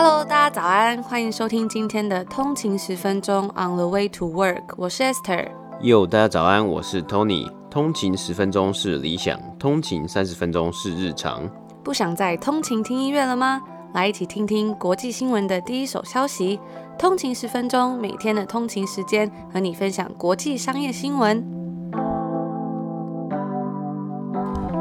[0.00, 5.48] Hello，大家早安，欢迎收听今天的通勤十分钟 On the way to work，我是 Esther。
[5.82, 7.52] Yo，大家早安，我是 Tony。
[7.68, 11.50] 通勤十分钟是理想，通勤三十分钟是日常。
[11.82, 13.60] 不想再通勤听音乐了吗？
[13.92, 16.60] 来一起听听国际新闻的第一手消息。
[16.96, 21.44] 通勤十分钟，每天的通勤时间和你分享国际商业新闻。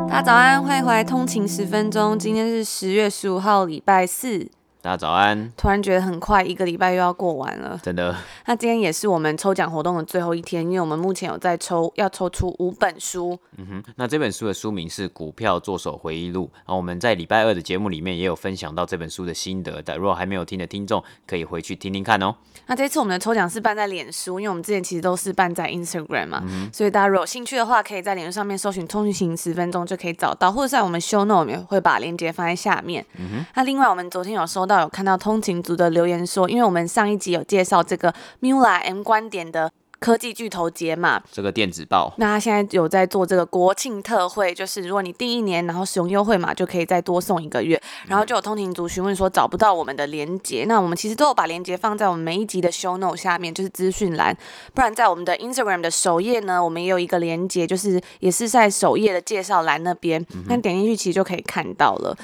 [0.08, 2.20] 大家早安，欢迎回来通勤十分钟。
[2.20, 4.52] 今天是十月十五号，礼拜四。
[4.82, 5.52] 大家早安！
[5.58, 8.16] 突然觉得很快，一个礼拜又要过完了，真的。
[8.46, 13.38] 那今天也是我们抽奖活动的最后一天，因为我们目前有在抽，要抽出五本书。
[13.58, 22.36] 嗯哼，那这本书的书名是《股票作手回忆录》，然后我们在礼拜二的节目里面也有分享到这本书的心得的，如果还没有听的听众，可以回去听听看哦。
[22.68, 33.06] 那这次我们的抽奖是办在脸书，因为我们之前其实都是办在 Instagram 嘛，嗯、所以大家如果有兴趣的话，可以在脸书上面搜寻“通行十分钟”就可以找到，或者在我们 Show Note 里面会把链接放在下面。
[33.18, 39.72] 嗯哼，那另外我们昨天有收到有看到通勤族的留言说，因为我们上一集有介绍这个 Mula M 观点的。
[40.00, 47.82] 科技巨头节嘛，这个电子报，那他现在有在做这个国庆特惠，就是如果你订一年，然后使用优惠码，就可以再多送一个月。
[48.06, 54.38] 然后就有通勤族询问说找不到我们的连接，那我们其实都有把连接放在我们每一集的 show note 下面，就是资讯栏。
[54.76, 62.16] 不然在我们的 Instagram 的首页呢，我们也有一个连接，就是也是在首页的介绍栏那边，那点进去其实就可以看到了。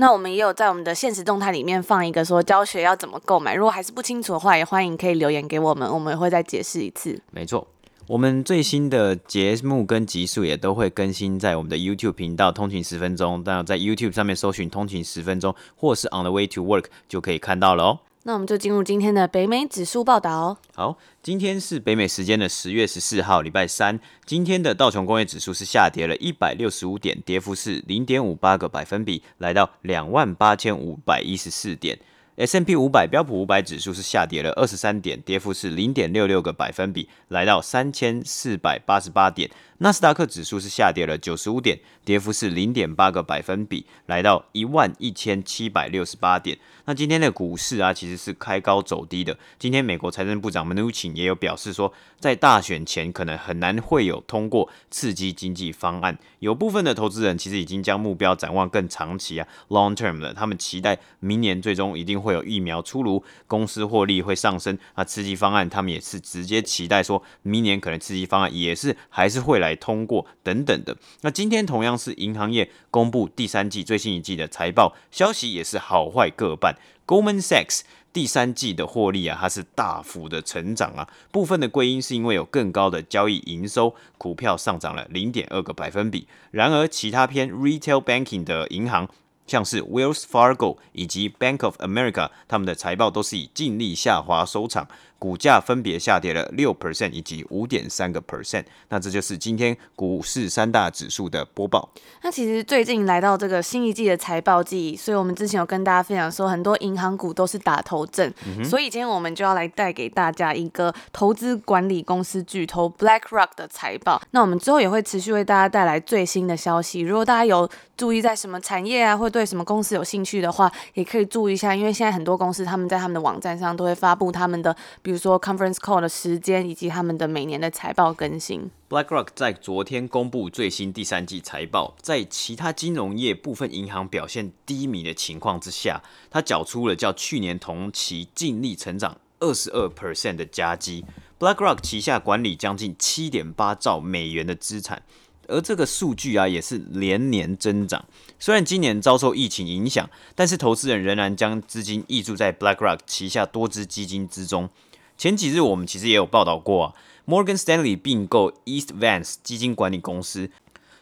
[0.00, 7.20] 那我们也有在我们的现实动态里面放一个说教学要怎么购买，如果还是不清楚的话，也欢迎可以留言给我们，我们也会再解释一次。
[7.30, 7.68] 没错，
[8.06, 17.98] 我们最新的节目跟集数也都会更新在我们的 YouTube 频道“通勤十分钟”，当然在 YouTube 上面搜寻“通勤十分钟”或是 “On the way to work” 就可以看到了哦。
[18.24, 20.58] 那我们就进入今天的北美指数报道。
[20.74, 23.98] 好，今天是北美时间的十月十四号，礼拜三。
[24.26, 31.98] 今天的道琼工业指数是下跌了一百六十五点，跌幅是零点五八个百分比，来到两万八千五百一十四点。
[32.36, 39.50] S&P 五百标普五百指数是下跌了二十三点，跌幅是零点六六个百分比，来到三千四百八十八点。
[39.82, 46.58] 纳斯达克指数是下跌了九十五点，跌幅是零点八个百分比，来到一万一千七百六十八点。
[46.84, 49.38] 那今天的股市啊，其实是开高走低的。
[49.58, 56.18] 今天美国财政部长 Mnuchin 也有表示说，在大选前可能很难会有通过刺激经济方案。
[56.40, 64.78] 有部分的投资人其实已经将目标展望更长期啊，long term 了，他们期待明年最终一定会有疫苗出炉，公司获利会上升。
[64.96, 69.69] 那刺激方案他们也是直接期待说，明年可能刺激方案也是还是会来。
[69.76, 76.76] 通过等等的，那今天同样是银行业公布第三季最新一季的财报，消息也是好坏各半。
[77.06, 77.80] Goldman Sachs
[78.12, 86.28] 第三季的获利啊，它是大幅的成长啊，部分的归因是因为有更高的交易营收，股票上涨了零点二个百分比。
[86.52, 89.08] 然而，其他偏 Retail Banking 的银行，
[89.46, 94.86] 像是 Wells Fargo 以及 Bank of America，他们的财报都是以净利下滑收场。
[95.20, 101.90] 股价分别下跌了六 percent 以及五点三个 percent，那这就是今天股市三大指数的播报。
[102.22, 114.22] 那其实最近来到这个新一季的财报季，所以我们之前有跟大家分享说，很多银行股都是打头阵，嗯、所以今天我们就要来带给大家一个投资管理公司巨头 BlackRock 的财报。
[114.30, 117.00] 那我们之后也会持续为大家带来最新的消息。
[117.00, 124.74] 如果大家有注意在什么产业啊，或对什么公司有兴趣的话，也可以注意一下，因为现在很多公司他们在他们的网站上都会发布他们的。
[125.02, 128.70] 比比如说 conference call 的时间以及他们的每年的财报更新。
[128.88, 136.00] BlackRock 在昨天公布最新第三季财报，在其他金融业部分银行表现低迷的情况之下，
[136.30, 141.04] 它缴出了较去年同期净利成长二十二 percent 的佳绩。
[141.40, 145.02] BlackRock 旗下管理将近七点八兆美元的资产。
[145.48, 148.04] 而这个数据啊，也是连年增长。
[148.38, 154.70] 虽然今年遭受疫情影响，但是投资人仍然将资金挹注在 BlackRock 旗下多支基金之中。
[155.20, 156.94] 前几日我们其实也有报道过啊
[157.26, 160.50] ，Morgan Stanley 并购 East Vance 基金管理公司，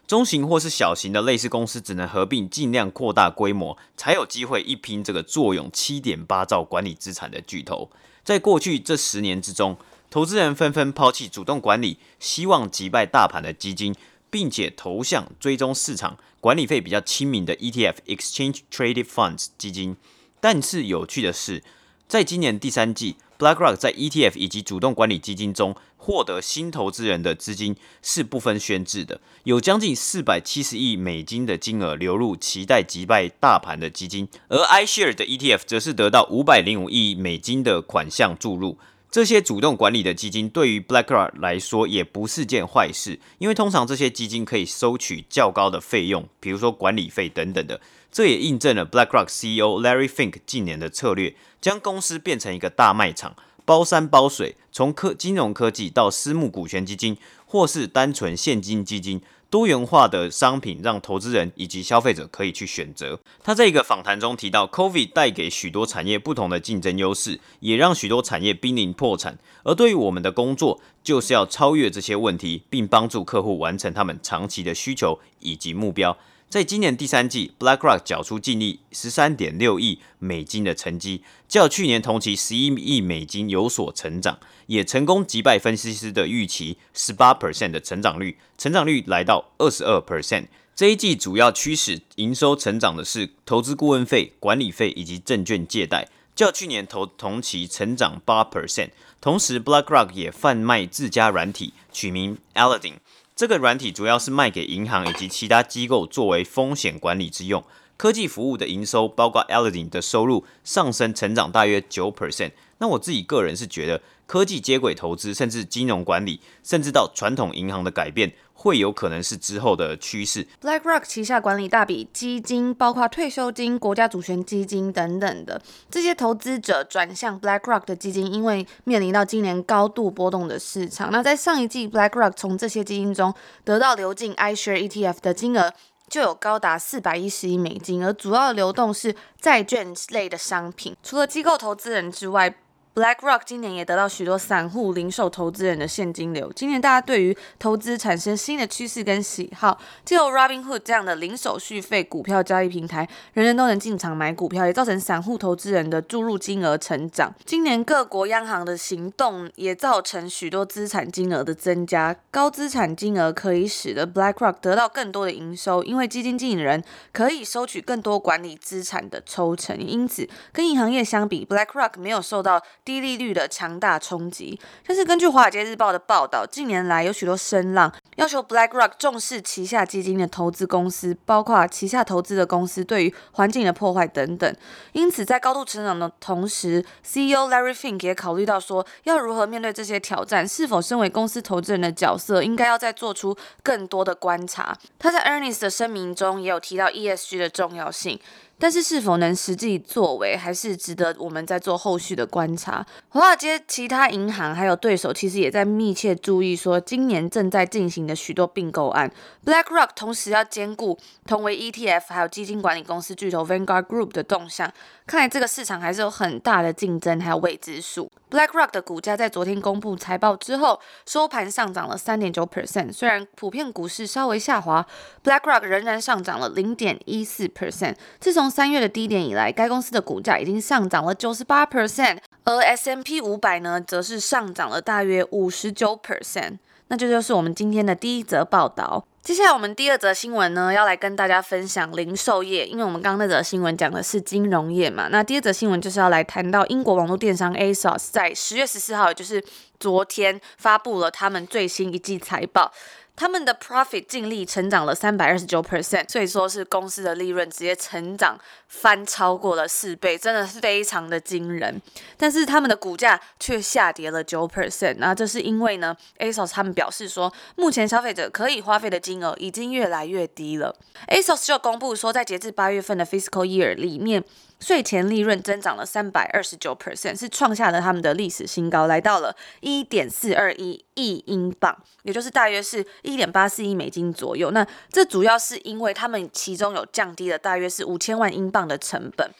[0.08, 7.92] 中型或是小型的类似公司只能合并，尽量扩大规模，才有机会一拼这个坐拥七点八兆管理资产的巨头。
[8.24, 9.76] 在过去这十年之中，
[10.10, 13.94] 投资人纷纷抛弃主动管理，希望击败大盘的基金。
[14.30, 19.96] 并且投向追踪市场、管理费比较亲民的 ETF（Exchange Traded Funds） 基金。
[20.38, 21.64] 但是有趣的是，
[22.08, 38.78] 在今年第三季，BlackRock 在 ETF 以及主动管理基金中获得新投资人的资金是不分宣制的，有将近四百七十亿美金的金额流入期待击败大盘的基金，而 iShares 的 ETF 则是得到五百零五亿美金的款项注入。
[39.10, 47.80] 这些主动管理的基金对于 BlackRock 来说也不是件坏事，因为通常这些基金可以收取较高的费用，比如说管理费等等的。
[48.12, 53.34] 这也印证了 BlackRock CEO Larry Fink 近年的策略，将公司变成一个大卖场，
[53.64, 57.16] 包山包水，从科金融科技到私募股权基金，
[57.46, 59.22] 或是单纯现金基金。
[59.50, 63.18] 多元化的商品让投资人以及消费者可以去选择。
[63.42, 69.38] 他在一个访谈中提到，COVID 带给许多产业不同的竞争优势，也让许多产业濒临破产。
[69.62, 76.16] 而对于我们的工作，就是要超越这些问题，并帮助客户完成他们长期的需求以及目标。
[76.48, 90.46] 在今年第三季，BlackRock 缴出净利十三点六亿美金的成绩，较去年同期十一亿美金有所成长，也成功击败分析师的预期十八 percent 的成长率，成长率来到二十二 percent。
[90.74, 98.88] 这一季主要驱使营收成长的是投资顾问费、管理费以及证券借贷，较去年同同期成长八 percent。
[99.20, 102.94] 同时，BlackRock 也贩卖自家软体，取名 Aladdin。
[103.38, 107.62] 这个软体主要是卖给银行以及其他机构作为风险管理之用。
[107.96, 112.50] 科技服务的营收，包括 Aladdin 的收入上升成长大约九 percent。
[112.78, 118.32] 那我自己个人是觉得，科技接轨投资，甚至金融管理，甚至到传统银行的改变。
[118.60, 120.44] 会有可能是之后的趋势。
[120.60, 131.12] BlackRock 旗下管理大笔基金，包括退休金、国家主权基金等等的这些投资者转向 BlackRock 的基金，因为面临到今年高度波动的市场。
[131.12, 133.32] 那在上一季，BlackRock 从这些基金中
[133.62, 135.72] 得到流进 iShare ETF 的金额
[136.08, 140.96] 就有高达四百一十亿美金，而主要流动是债券类的商品。
[141.04, 142.52] 除了机构投资人之外
[142.98, 146.52] ，BlackRock 今年也得到许多散户、零售投资人的现金流。
[146.52, 157.32] 今年大家对于投资产生新的趋势跟喜好，借由 Robinhood 这样的零手续费股票交易平台，人人都能进场买股票，也造成散户投资人的注入金额成长。
[157.44, 169.78] 今年各国央行的行动也造成许多资产金额的增加，高资产金额可以使得 BlackRock 得到更多的营收，因为基金经理人可以收取更多管理资产的抽成。
[169.78, 184.56] 因此，跟银行业相比，BlackRock 没有受到低利率的强大冲击，但是根据《华尔街日报》的报道，近年来有许多声浪要求 BlackRock 重视旗下基金的投资公司，包括旗下投资的公司对于环境的破坏等等。
[184.92, 194.74] 因此，在高度成长的同时，CEO Larry Fink 也考虑到说，要如何面对这些挑战，是否身为公司投资人的角色，应该要再做出更多的观察。
[194.98, 198.18] 他在 Ernest 的声明中也有提到 ESG 的重要性。
[198.58, 202.84] 但是是否能实际作为，还是值得我们再做后续的观察。
[203.08, 209.10] 华尔街其他银行还有对手，其实也在密切注意说，今年正在进行的许多并购案。
[209.44, 214.72] BlackRock 同时要兼顾同为 ETF 还有基金管理公司巨头 Vanguard Group 的动向。
[215.06, 218.10] 看来这个市场还是有很大的竞争，还有未知数。
[218.30, 222.92] BlackRock 的股价在昨天公布财报之后，收盘上涨了三点九 percent。
[222.92, 224.86] 虽然普遍股市稍微下滑
[225.24, 227.94] ，BlackRock 仍然上涨了零点一四 percent。
[228.20, 236.58] 自从三月的低点以来，该公司的股价已经上涨了九十八 percent，而 S&P 五百呢，则是上涨了大约五十九 percent。
[236.88, 239.04] 那这就是我们今天的第一则报道。
[239.28, 245.08] 接下来我们第二则新闻呢，要来跟大家分享零售业，因为我们刚刚那则新闻讲的是金融业嘛。
[245.08, 249.44] 那第二则新闻就是要来谈到英国网络电商 ASOS 在十月十四号，也就是
[249.78, 252.72] 昨天发布了他们最新一季财报。
[253.18, 258.38] 他们的 profit 净利成长了三百二十九 percent，所以说是公司的利润直接成长
[258.68, 261.82] 翻超过了四倍，真的是非常的惊人。
[262.16, 270.76] 但是他们的股价却下跌了九 percent，那这是因为呢，ASOS 他们表示说，目前消费者可以花费的金额已经越来越低了。
[271.08, 274.22] ASOS 就公布说，在截至八月份的 fiscal year 里面。
[274.60, 284.50] 税前利润增长了三百二十九 percent，是创下了他们的历史新高，来到了一点四二一亿英镑，也就是大约是一点八四亿美金左右。
[284.50, 289.30] 那这主要是因为他们其中有降低了大约是五千万英镑的成本，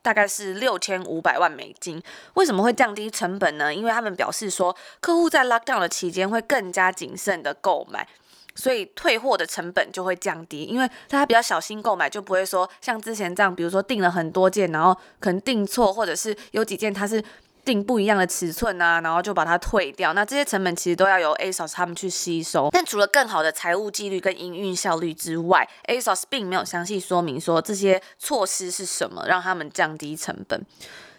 [0.00, 2.00] 大概是六千五百万美金。
[2.34, 3.74] 为什么会降低成本呢？
[3.74, 8.06] 因为他们表示说，客户在 lockdown 的期间会更加谨慎的购买。
[8.58, 17.22] 所以退货的成本就会降低，因为大家比较小心购买，就不会说像之前这样，比如说订了很多件，然后可能订错，或者是有几件它是
[17.64, 20.12] 订不一样的尺寸啊，然后就把它退掉。
[20.12, 22.68] 那这些成本其实都要由 ASOS 他们去吸收。
[22.72, 30.60] 但除了更好的财务纪律跟营运效率之外，ASOS 并没有详细说明说这些措施是什么，让他们降低成本。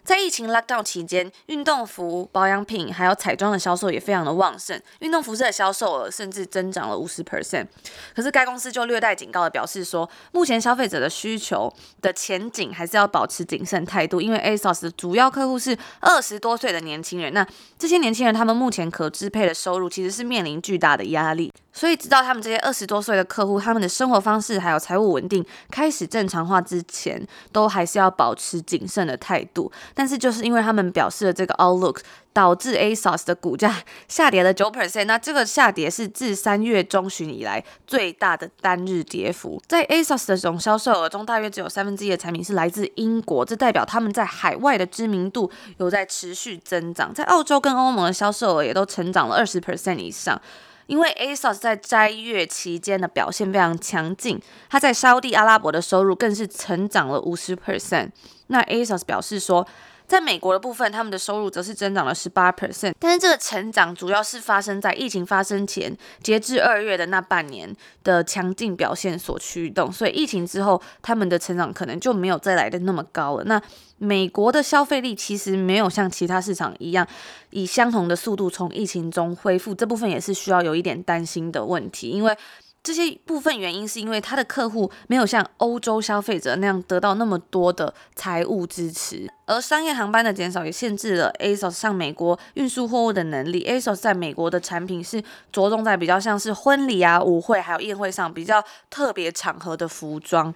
[0.10, 7.68] 在疫情 lockdown 期间，运动服、保养品还有彩妆的销售也非常的旺盛，运动服饰的销售额甚至增长了五十 percent。
[8.16, 17.46] 可是该公司就略带警告的表示说，目前消费者的需求的前景还是要保持谨慎态度，因为 ASOS 的主要客户是二十多岁的年轻人，那
[17.78, 21.54] 这些年轻人他们目前可支配的收入其实是面临巨大的压力。
[21.72, 29.72] 所以，直到他们这些二十多岁的客户，他们的生活方式还有财务稳定开始正常化之前，都还是要保持谨慎的态度。
[29.94, 32.00] 但是，就是因为他们表示了这个 outlook，
[32.34, 35.06] 导致 ASOS 的股价下跌了九 percent。
[35.06, 39.62] 那这个下跌是自三月中旬以来最大的单日跌幅。
[39.68, 47.14] 在 ASOS 的总销售额中，大约只有三分之一的产品是来自英国，这代表他们在海外的知名度有在持续增长。
[47.14, 50.42] 在澳洲跟欧盟的销售额也都成长了二十 percent 以上。
[50.90, 54.42] 因为 ASOS 在斋月期间的表现非常强劲，
[54.72, 58.10] 它在沙乌地阿拉伯的收入更是成长了五十 percent。
[58.48, 59.68] 那 ASOS 表示说，
[60.08, 62.94] 在美国的部分，他们的收入则是增长了十八 percent。
[62.98, 67.72] 但是这个成长主要是发生在疫情发生前，截至二月的那半年
[68.04, 73.44] 的强劲表现所驱动，所以疫情之后，他们的成长可能就没有再来的那么高了。
[73.44, 73.62] 那
[74.00, 77.08] 美国的消费力其实没有像其他市场一样，
[77.52, 82.36] 以相同的速度从疫情中恢复，这部分也是需要有一点担心的问题，因为
[82.82, 93.66] 这些部分原因是因为他的客户没有像欧洲消费者那样得到那么多的财务支持，而商业航班的减少也限制了 ASOS 向美国运输货物的能力。
[93.66, 95.20] ASOS 在美国的产品是
[95.52, 100.54] 着重在比较像是婚礼啊、舞会还有宴会上比较特别场合的服装。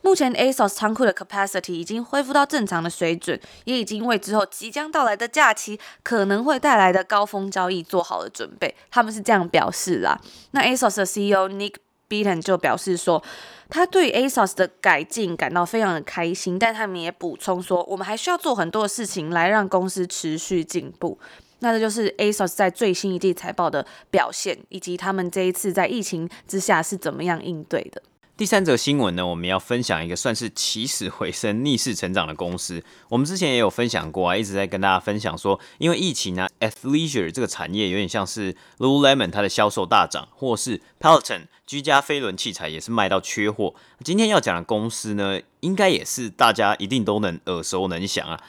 [0.00, 8.74] 目前 ASOS 仓库的 capacity 已经恢复到正常的水准，也已经为之后即将到来的假期可能会带来的高峰交易做好了准备。
[8.90, 10.18] 他们是这样表示啦。
[10.52, 11.74] 那 ASOS 的 CEO Nick
[12.10, 13.22] Beaton 就表示说，
[13.70, 21.16] 他对 ASOS 的改进感到非常的开心，但他们也补充说，我们还需要做很多的事情来让公司持续进步。
[21.60, 28.02] 那这就是 ASOS 在最新一季财报的表现，以及他们这一次在疫情之下是怎么样应对的。
[28.40, 32.82] 第三则新闻呢，我们要分享一个算是起死回生、逆势成长的公司。
[33.10, 43.74] 我们之前也有分享过啊，一直在跟大家分享说，因为疫情呢，Athleisure 这个产业有点像是 Lululemon 它的销售大涨，或是 Peloton 居家飞轮器材也是卖到缺货。
[44.02, 48.42] 今天要讲的公司呢，应该也是大家一定都能耳熟能详啊。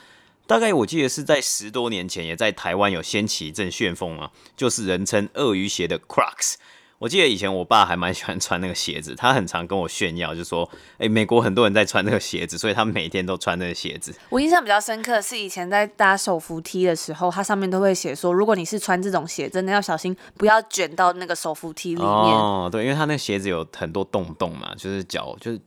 [0.47, 6.53] 大概我记得是在十多年前，也在台湾有掀起一阵旋风啊，就是人称鳄鱼鞋的 Crocs。
[7.01, 25.59] 我记得以前我爸还蛮喜欢穿那个鞋子，他很常跟我炫耀，就说：“哎、欸，美国很多人在穿那个鞋子，所以他每天都穿那个鞋子。”我印象比较深刻的是以前在搭手扶梯的时候，它上面都会写说：“如果你是穿这种鞋，真的要小心，不要卷到那个手扶梯里面。”哦，对，因为它那个鞋子有很多洞洞嘛，就是脚就是。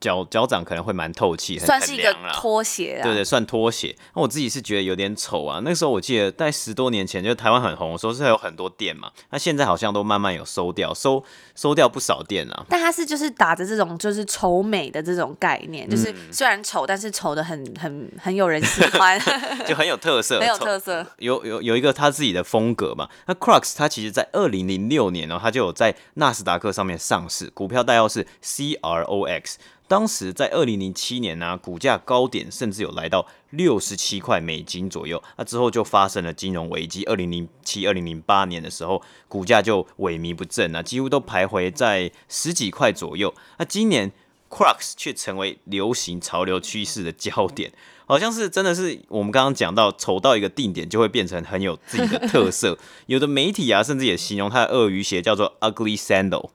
[0.00, 3.02] 脚脚掌可能会蛮透气，算是一个拖鞋啊。
[3.02, 3.96] 对对，算拖鞋。
[4.14, 5.60] 那我自己是觉得有点丑啊。
[5.64, 9.10] 那时候我记得在十多年前，就台湾很红的时候，是有很多店嘛。
[9.30, 11.24] 那现在好像都慢慢有收掉，收
[11.54, 12.64] 收掉不少店啊。
[12.68, 19.20] 但它是就是打着这种就是丑美的这种概念，就是虽然丑，但是丑的很很很有人喜欢，
[19.66, 23.08] 就很有特色， 很有特色，有有有一个他自己的风格嘛。
[23.26, 29.54] 那 Crocs 它其实在二零零六年呢，它就有在纳斯达克上面上市，股票代号是 CROX。
[29.88, 35.20] 当时在二零零七年呢、股价高点甚至有来到六十七块美金左右。
[35.38, 43.34] 那之后就发生了金融危机，二零零七、二零零八年的时候，股价就萎靡不振啊，几乎都徘徊在十几块左右。
[43.58, 44.12] 那今年
[44.50, 47.72] Crocs 却成为流行潮流趋势的焦点，
[48.04, 52.78] 好像是真的是我们刚刚讲到，丑到一个定点就会变成很有自己的特色。
[53.06, 56.50] 有的媒体啊，甚至也形容它的鳄鱼鞋叫做 Ugly Sandal。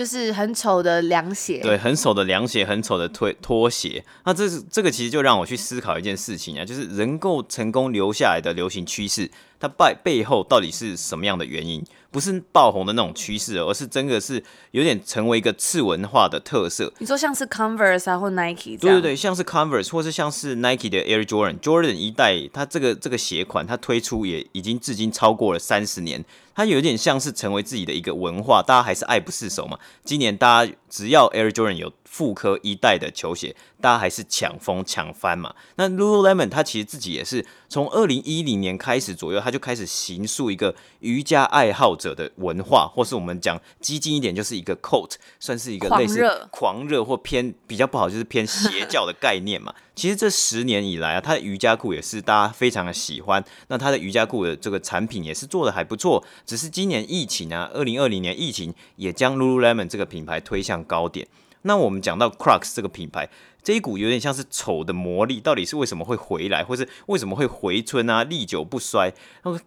[0.00, 4.02] 就是很丑的凉鞋，对，很丑的凉鞋，很丑的拖拖鞋。
[4.24, 11.84] 那这是这个其实就让我去思考一件事情啊，就是能够成功留下来的流行趋势，它背背后到底是什么样的原因？
[12.10, 16.90] 不是爆红的那种趋势，而是真的是有点成为一个次文化的特色。
[16.98, 18.78] 你说像是 Converse 啊，或 Nike？
[18.78, 29.78] 对对对，像是 Converse，或是像是 Nike 的 Air Jordan，Jordan 一代，它这个这个鞋款，它推出也已经至今超过了三十年，它有点像是成为自己的一个文化，大家还是爱不释手嘛。
[30.04, 35.54] 今年大家只要 Air Jordan 有复刻一代的球鞋，大家还是抢疯抢翻嘛。
[35.76, 49.74] 那 Lululemon 它其实自己也是从二零一零年开始左右，它就开始形塑一个瑜伽爱好者的文化，或是我们讲激进一点，就是一个 cult，算是一个类似狂热或偏比较不好，就是偏邪教的概念嘛。
[50.00, 53.44] 其实这十年以来啊，它的瑜伽裤也是大家非常的喜欢。
[53.68, 61.28] 那它的瑜伽裤的这个产品也是做的还不错，只是今年疫情啊，二零二零年疫情也将 Lululemon 这个品牌推向高点。
[61.64, 63.28] 那我们讲到 Crocs 这个品牌，
[63.62, 69.12] 这一股有点像是丑的魔力，到底是为什么会回来，或是为什么会回春啊，历久不衰？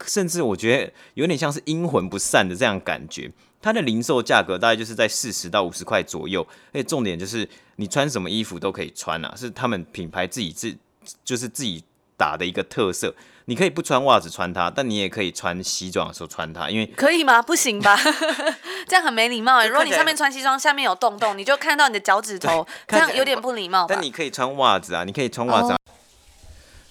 [0.06, 3.32] 甚至我觉得有点像是阴魂不散的这样感觉。
[3.62, 7.48] 它的零售价格大概就是在四十到五十块左右，而且重点就是
[7.78, 10.76] 你穿什么衣服都可以穿啊，是他们品牌自己自
[11.24, 11.84] 就是自己
[12.18, 13.16] 打的一个特色。
[13.46, 17.42] 你可以不穿袜子穿它，但你也可以穿西装的时候穿它，因为可以吗？
[17.42, 18.00] 不行吧？
[18.88, 19.68] 这样很没礼貌哎。
[19.68, 23.86] 如果你上面穿西装，下面有洞洞，你就看到你的脚趾头，这样有点不礼貌。
[23.88, 25.76] 但你可以穿袜子啊，你可以穿袜子啊。
[25.76, 25.80] Oh.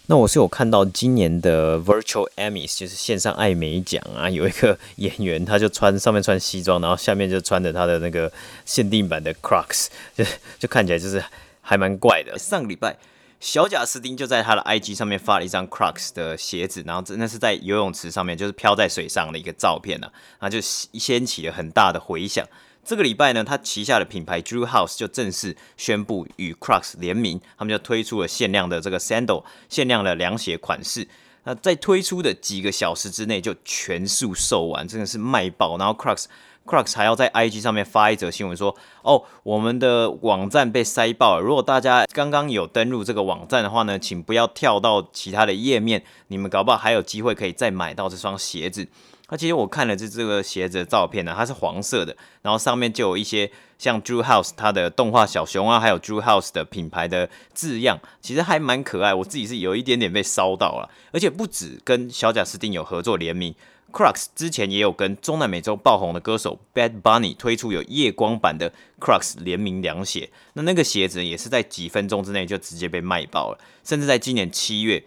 [0.07, 8.31] 那我是有看到今年的 Virtual Emmys，就是线上艾美奖啊，有一个演员他就穿上面穿西装，然后下面就穿着他的那个
[8.67, 10.25] 限定版的 Crocs，就
[10.59, 11.25] 就看起来就是
[11.63, 12.39] 还蛮怪的。
[12.39, 12.95] 上个礼拜。
[13.43, 22.47] 小贾斯汀就在他的 IG 上面发了一张 Crocs 的鞋子，然后真的是在游泳池上面，就是飘在水上的一个照片呢、啊，然后就掀起了很大的回响。
[22.85, 31.09] 这个礼拜呢，他旗下的品牌 Drew House 就正式宣布与 Crocs 联名，他们就推出了限量的这个 Sandal 限量的凉鞋款式。
[31.43, 35.77] 那在推出的几个小时之内就全数售完，真的是卖爆。
[35.77, 36.27] 然后 Crocs
[36.65, 41.43] Crocs 还要在 IG 上面发一则新闻说：“哦，我们的网站被塞爆了。
[41.43, 48.87] 如果大家刚刚有登录这个网站的话呢，请不要跳到其他的页面，你们搞不好还有机会可以再买到这双鞋子。”
[49.29, 59.15] 那其实我看了这这个鞋子的照片呢，它是黄色的，然后上面就有一些像 Drew House 它的动画小熊啊，还有 Drew House 的品牌的字样，其实还蛮可爱。
[59.15, 63.55] 我自己是有一点点被烧到了，而且不止跟小贾斯汀有合作联名。
[63.93, 75.05] Crocs 之前也有跟中南美洲爆红的歌手 Bad Bunny 推出有夜光版的 Crocs 联名凉鞋，那那个鞋子也是在几分钟之内就直接被卖爆了，甚至在今年七月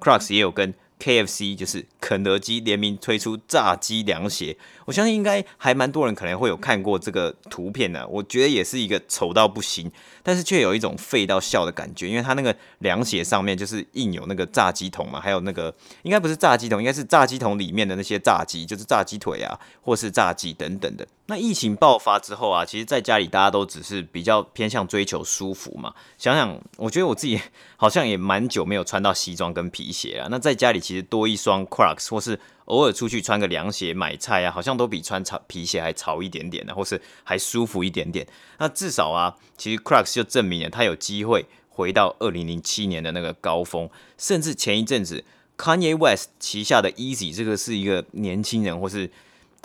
[0.00, 4.56] ，Crocs 也有跟 KFC 就是肯德基联名推出炸鸡凉鞋，
[4.88, 9.92] 我相信应该还蛮多人可能会有看过这个图片的，我觉得也是一个丑到不行，
[10.22, 21.06] 但是却有一种废到笑的感觉，因为它那个凉鞋上面就是印有那个炸鸡桶嘛，还有那个应该不是炸鸡桶，应该是炸鸡桶里面的那些炸鸡，就是炸鸡腿啊，或是炸鸡等等的。
[21.26, 25.92] 那疫情爆发之后啊，其实在家里大家都只是比较偏向追求舒服嘛。
[26.16, 27.38] 想想，我觉得我自己
[27.76, 30.28] 好像也蛮久没有穿到西装跟皮鞋了。
[30.30, 38.26] 那在家里其实多一双 Crocs，或是偶尔出去穿个凉鞋买菜啊，好像都比穿潮皮鞋还潮一点点的，或是还舒服一点点。
[38.58, 45.24] 那至少啊，其实 Crocs 就证明了它有机会回到二零零七年的那个高峰，甚至前一阵子
[45.58, 49.10] Kanye West 旗下的 Easy 这个是一个年轻人或是。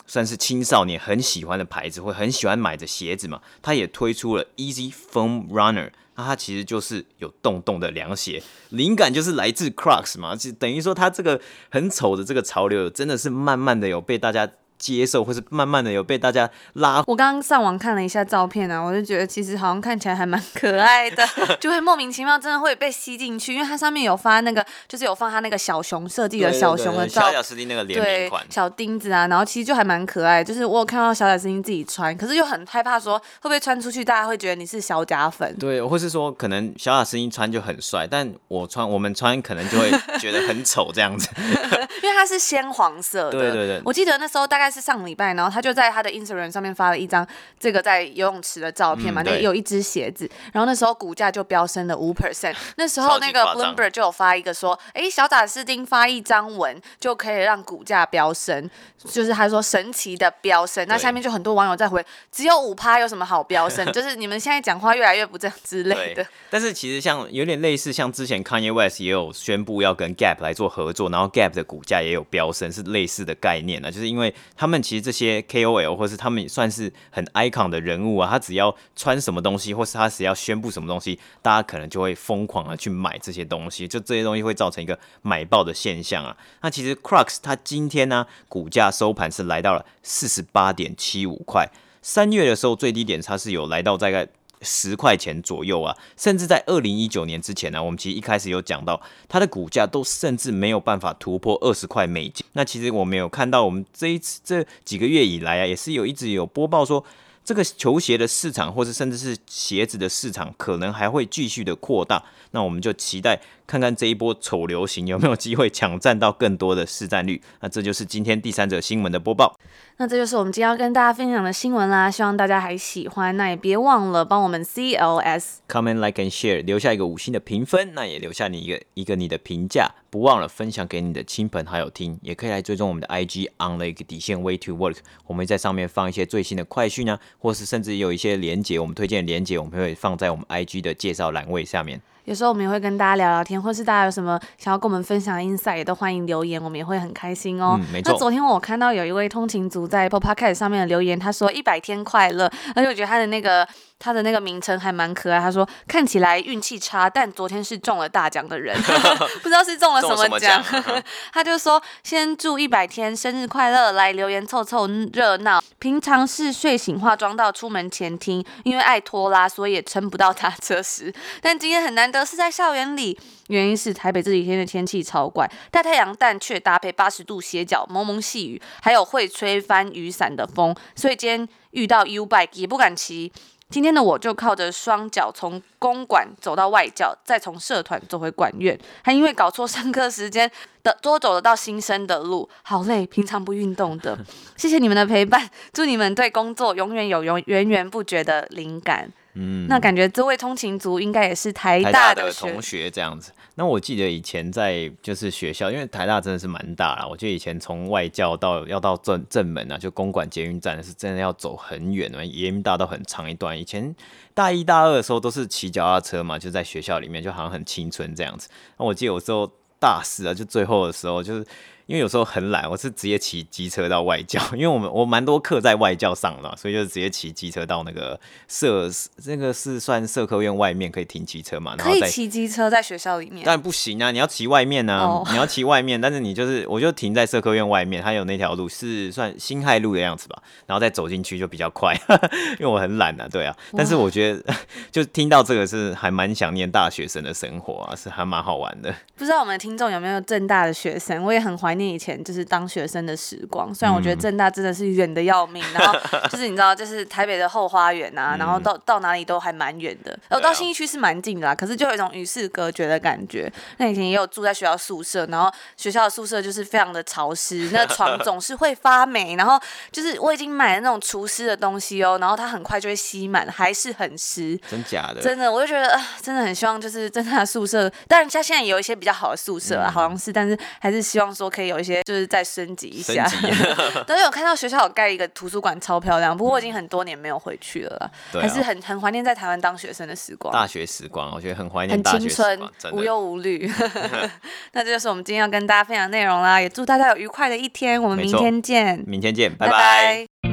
[0.06, 3.42] 算是青少年很喜欢的牌子，会很喜欢买的鞋子嘛。
[3.62, 10.36] 他也推出了 Easy Foam Runner，那它其实就是有洞洞的凉鞋，灵感就是来自 Crocs 嘛。
[10.36, 14.50] 就等于说，它这个很丑的这个潮流，真的是慢慢的有被大家。
[14.84, 17.04] 接受，或是慢慢的有被大家拉。
[17.08, 21.26] 我刚刚上网看了一下照片啊，我就觉得其实好像看起来还蛮可爱的，
[21.62, 30.44] 就会莫名其妙真的会被吸进去，因为它上面有发那个，就是有放他那那个小熊设计的小熊的照，小贾斯汀那个联名款，小钉子啊，然后其实就还蛮可爱。
[30.44, 35.56] 就是我有看到小贾斯汀自己穿，可是又很害怕说会不会穿出去大家会觉得你是小假粉。
[35.60, 41.30] 对，或是说可能小贾斯汀穿就很帅，但我穿我们穿可能就会觉得很丑这样子，
[42.02, 43.32] 因为它是鲜黄色的。
[43.32, 44.73] 对对对，我记得那时候大概。
[44.74, 47.26] 是上礼拜，然后他就在他的 Instagram 上面发了一张
[47.60, 52.56] 这个在游泳池的照片嘛，嗯、那有一只鞋子，然后那时候股价就飙升了五 percent。
[52.78, 58.68] 那时候那个 Bloomberg 就有发一个说，哎，小贾斯汀发一张文就可以让股价飙升，
[59.06, 60.84] 就是他说神奇的飙升。
[60.88, 63.86] 那下面就很多网友在回，只有五趴有什么好飙升？
[63.94, 66.26] 就是你们现在讲话越来越不正之类的。
[66.50, 74.34] 但是其实像有点类似，像之前 Kanye West 也有宣布要跟 Gap 来做合作，然后 Gap 的股价也有飙升，是类似的概念呢，就是因为。
[74.56, 86.38] 他他们其实这些 KOL 或是他们算是很 icon 的人物啊，他只要穿什么东西，或是他只要宣布什么东西，大家可能就会疯狂的去买这些东西，就这些东西会造成一个买爆的现象啊。
[86.62, 91.70] 那其实 Crocs 它今天呢、股价收盘是来到了四十八点七五块，
[92.02, 94.26] 三月的时候最低点它是有来到大概。
[94.64, 102.46] 十块钱左右啊，甚至在二零一九年之前呢、我们其实一开始有讲到它的股价都甚至没有办法突破二十块美金。
[102.54, 107.04] 那其实我们有看到，我们这一次这几个月以来啊，也是有一直有播报说，
[107.44, 112.24] 这个球鞋的市场，或者甚至是鞋子的市场，可能还会继续的扩大。
[112.52, 117.42] 那我们就期待看看这一波丑流行有没有机会抢占到更多的市占率。
[117.62, 119.58] 那这就是今天第三者新闻的播报。
[119.98, 123.36] 那这就是我们今天要跟大家分享的新闻啦，希望大家还喜欢。
[123.38, 134.98] 那也别忘了帮我们 CLS comment like and share 留下一个五星的评分，那也留下你一个一个你的评价，不忘了分享给你的亲朋好友听，也可以来追踪我们的 IG on the 底线 way to work，
[135.28, 137.20] 我们会在上面放一些最新的快讯呢、啊。
[137.38, 142.02] 或是甚至有一些连接，我们推荐的连接，我们会放在我们 IG 的介绍栏位下面。
[142.26, 147.78] 有时候我们也会跟大家聊聊天，或是大家有什么想要跟我们分享的 insight，也都欢迎留言，我们也会很开心哦。
[147.80, 148.12] 嗯，没错。
[148.12, 153.68] 那昨天我看到有一位通勤族在 Podcast 上面的留言，他说一百天快乐，而且我觉得他的那个。
[154.04, 158.76] 他的那个名称还蛮可爱，他说看起来运气差，但昨天是中了大奖的人，
[159.42, 160.62] 不知道是中了什么奖。
[160.62, 165.64] 么 他就说先祝一百天生日快乐，来留言凑凑热闹。
[165.80, 171.14] 平常是睡醒化妆到出门前听，因为爱拖拉，所以也撑不到搭车时。
[171.40, 183.32] 但今天很难得是在校园里，原因是台北这几天的天气超怪，大太阳但却搭配八十度斜角蒙蒙细雨，还有会吹翻雨伞的风，所以今天遇到 U bike 也不敢骑。
[183.74, 190.48] 今天的我就靠着双脚从公馆走到外教，再从社团走回管院，还因为搞错上课时间
[190.84, 193.08] 的多走了到新生的路，好累。
[193.08, 194.16] 平常不运动的，
[194.56, 199.12] 谢谢你们的陪伴，祝你们对工作永远有源源源不绝的灵感。
[199.34, 203.32] 嗯，那感觉这位通勤族应该也是台大的，台大的同学这样子。
[203.56, 207.08] 那我记得以前在就是学校，因为台大真的是蛮大啦。
[207.08, 213.58] 我记得以前从外教到要到正正门啊，就公馆捷运站是真的要走很远的，延大道很长一段。
[213.60, 213.96] 以前
[214.34, 218.50] 大一大二的时候都是骑脚踏车嘛，就在学校里面，就好像很青春这样子。
[218.78, 221.46] 那我记得有时候大四啊，就最后的时候就是。
[221.86, 228.18] 因为有时候很懒，我是直接骑机车到外教，因为我们我蛮多课在外教上的，所以就直接骑机车到那个
[228.48, 228.90] 社，
[229.26, 231.76] 那个是算社科院外面可以停机车嘛？
[231.78, 233.44] 然后可以骑机车在学校里面？
[233.44, 235.30] 当然不行啊，你要骑外面啊，oh.
[235.30, 241.94] 你要骑外面，但是你就是我就停在社科院外面，它有那条路是算辛亥路的样子吧，然后再走进去就比较快，
[242.60, 243.54] 因为我很懒啊，对啊。
[243.76, 244.54] 但是我觉得
[244.90, 248.96] 就听到这个是还蛮想念大学生的生活啊，是还蛮好玩的。
[249.18, 251.22] 不知道我们的听众有没有正大的学生？
[251.22, 251.73] 我也很怀。
[251.74, 263.52] 怀念以前就是当学生的时光，虽然我觉得正大真的是远的要命，嗯、然后 就是你知道，就是台北的后花园啊，嗯、然后到到哪里都还蛮远的，然后到新一区是蛮近的啦，可是就有一种与世隔绝的感觉。
[263.78, 269.60] 那以前也有住在学校宿舍，然后学校的宿舍就是非常的潮湿，那床总是会发霉，然后
[269.92, 274.56] 就是我已经买了那种除湿的东西哦，然后它很快就会吸满，还是很湿。
[274.70, 275.20] 真假的？
[275.20, 281.63] 真的，我就觉得啊，真的很希望就是正大的宿舍，当然它现在也有一些比较好的宿舍啊，嗯、好像是，但是还是希望说可以。
[281.68, 283.26] 有一些就是再升级一下，
[284.08, 286.36] 但是我看到学校有盖一个图书馆，超漂亮。
[286.36, 290.54] 不过我已经很多年没有回去了，嗯、还是很很怀念在台湾当学生的时光。
[290.54, 292.60] 大学时光，我觉得很怀念，很青春，
[292.92, 293.72] 无忧无虑。
[294.74, 298.02] 那这就是我们今天要跟大家分享的内容啦，也祝大家有愉快的一天。
[298.02, 299.72] 我们明天见，明天见，拜拜。
[299.72, 300.53] 拜拜。